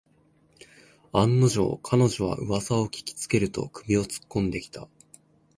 [1.13, 4.87] 案の定、彼女はうわさを聞きつけると首をつっこんできた